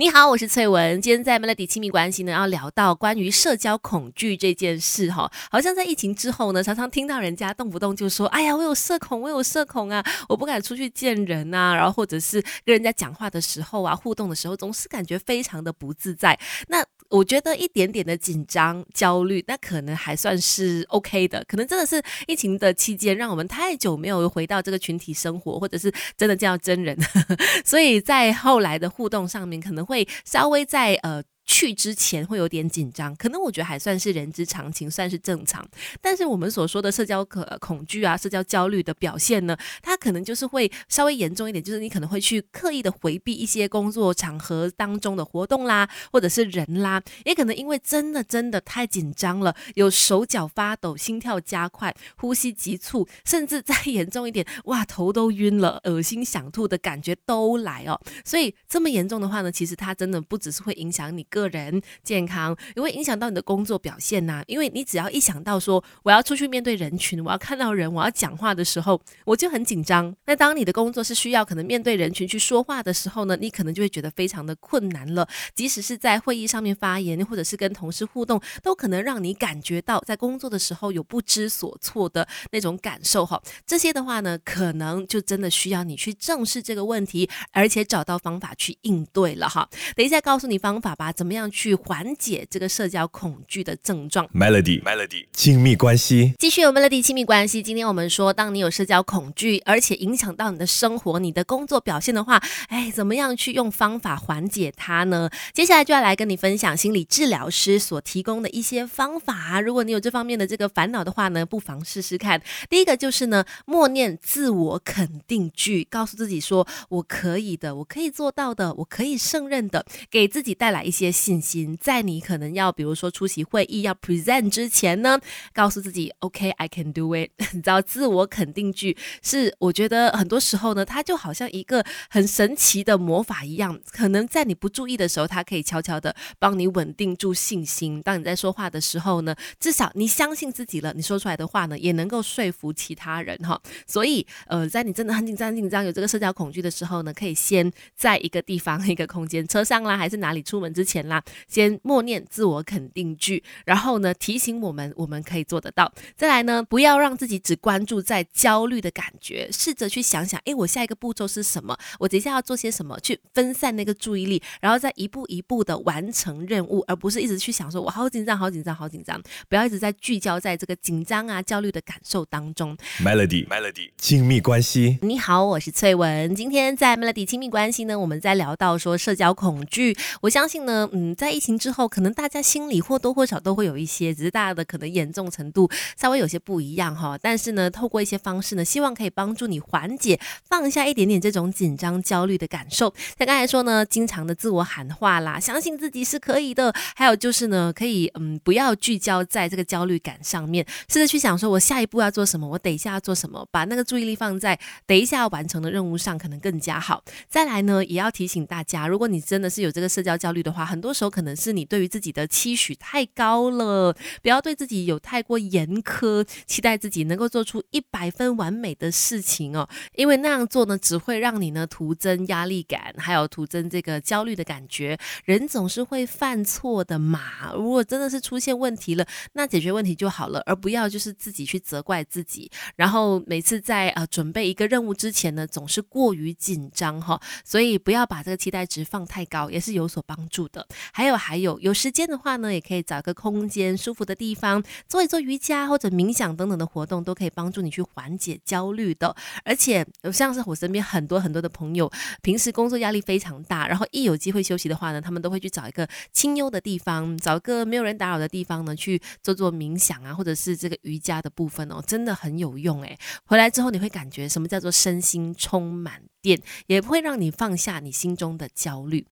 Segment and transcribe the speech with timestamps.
[0.00, 0.98] 你好，我是翠文。
[1.02, 5.30] 今天在 Melody 亲密关系呢，要聊到关于社交恐惧这件事哈。
[5.50, 16.38] 好像在疫情之后呢，常常听到人家动不动就说：“哎呀，我有社恐，我有社恐啊，我不敢出去见人啊。”然后或者是跟人家讲话的时候啊，互动的时候，总是感觉非常的不自在。
[16.68, 21.44] 那我觉得一点点的紧张、焦虑，那可能还算是 OK 的。
[21.46, 26.96] 可能真的是疫情的期间，让我们太久没有回到这个群体生活，或者是真的见到真人，
[27.66, 31.22] 所以在后来的互动上面，可能会稍微在呃。
[31.50, 35.66] 去之前会有点紧张，可能我觉得还算是人之常情，算是正常。
[36.00, 58.00] 但是我们所说的社交可恐惧啊，社交焦虑的表现呢，它可能就是会稍微严重一点，就是你可能会去刻意的回避一些工作场合当中的活动啦，或者是人啦，也可能因为真的真的太紧张了，有手脚发抖、心跳加快、呼吸急促，甚至再 严重一点，哇，头都晕了、恶心想吐的感觉都来哦。
[58.24, 61.39] 所以这么严重的话呢，其实它真的不只是会影响你个。
[61.40, 70.14] 个人健康也会影响到你的工作表现呐，因为你只要一想到说我要出去面对人群，我要看到人，我要讲话的时候，我就很紧张。
[70.26, 75.26] 那当你的工作是需要可能面对人群去说话的时候呢，你可能就会觉得非常的困难了。
[75.54, 83.40] 即使是在会议上面发言，或者是跟同事互动，都可能让你感觉到在工作的时候有不知所措的那种感受哈。
[83.66, 89.66] 这些的话呢，可能就真的需要你去正视这个问题，而且找到方法去应对了哈。
[89.96, 91.29] 等一下告诉你方法吧，怎么？
[91.30, 97.62] 怎么样去缓解这个社交恐惧的症状？Melody，Melody，亲密关系，继续有 Melody 亲密关系。
[97.62, 105.30] 今天我们说，当你有社交恐惧，而且影响到你的生活、你的工作表现的话，哎，怎么样去用方法缓解它呢？
[105.54, 109.60] 接下来就要来跟你分享心理治疗师所提供的一些方法。
[109.60, 112.42] 如果你有这方面的这个烦恼的话呢，不妨试试看。
[112.68, 121.12] 第一个就是呢，默念自我肯定句，告诉自己说：“我可以的，我可以做到的，我可以胜任的。”给自己带来一些。
[121.20, 125.20] 信心，在你可能要，比如说出席会议要 present 之前呢，
[125.52, 127.30] 告诉自己 OK，I can do it。
[127.52, 138.00] 你知道，自我肯定句是我觉得很多时候呢，它就好像一个很神奇的魔法一样，可能在你不注意的时候，它可以悄悄的帮你稳定住信心。
[138.00, 143.60] 当你在说话的时候呢，至少你相信自己了，你说出来的话呢，也能够说服其他人哈。
[143.86, 150.99] 所以，呃，在你真的很紧张、很紧张、有这个社交恐惧的时候呢，可以先在一个地方、一个空间、车上啦，还是哪里出门之前。
[151.08, 155.92] 啦，先默念自我肯定句，然后呢提醒我们，我们可以做得到。
[156.16, 161.76] 再来呢，不要让自己只关注在焦虑的感觉，试着去想想，哎，我下一个步骤是什么？
[161.98, 162.98] 我等一下要做些什么？
[163.00, 169.20] 去分散那个注意力，然后再一步一步的完成任务，而不是一直去想说，我好紧张，好紧张，好紧张。
[169.48, 172.76] 不要一直在聚焦在这个紧张啊、焦虑的感受当中。
[172.98, 174.98] Melody，Melody，亲密关系。
[175.02, 176.34] 你好，我是翠文。
[176.34, 179.96] 今天在 Melody 亲密关系呢，我们在聊到说社交恐惧。
[180.22, 180.88] 我相信呢。
[180.92, 187.18] 嗯，在疫情之后，可能大家心里或多或少都会有一些，只是大家的可能严重程度稍微有些不一样哈。
[187.20, 190.18] 但是呢，透过一些方式呢，希望可以帮助你缓解、
[190.48, 192.92] 放下一点点这种紧张、焦虑的感受。
[193.18, 196.72] 像刚才说呢，经常的自我喊话啦，相信自己是可以的。
[196.94, 207.02] 还有就是呢，可以嗯，不要聚焦在这个焦虑感上面，试着去想说，我下一步要做什么，我等一下要做什么，把那个注意力放在等一下要完成的任务上，可能更加好。
[207.28, 210.90] 再来呢，也要提醒大家，如果你真的是有这个社交焦虑的话，很多。
[210.90, 224.98] 多时候可能是你对于自己的期许太高了，不要对自己有太过严苛，期待自己能够做出一百分完美的事情哦，因为那样做呢，只会让你呢徒增压力感，还有徒增这个焦虑的感觉。
[225.24, 240.66] 人总是会犯错的嘛，如果真的是出现问题了，那解决问题就好了，而不要就是自己去责怪自己，然后每次在呃准备一个任务之前呢，总是过于紧张哈，所以不要把这个期待值放太高，也是有所帮助的。
[240.92, 249.14] 还有还有，有时间的话呢，也可以找个空间舒服的地方做一做瑜伽或者冥想等等的活动，都可以帮助你去缓解焦虑的。
[249.44, 251.90] 而且像是我身边很多很多的朋友，
[252.22, 262.98] 平时工作压力非常大，然后一有机会休息的话呢，他们都会去找一个清幽的地方，找个没有人打扰的地方呢，去做做冥想啊，或者是这个瑜伽的部分哦，真的很有用诶。
[263.24, 269.06] 回来之后你会感觉什么叫做身心充满电，也不会让你放下你心中的焦虑。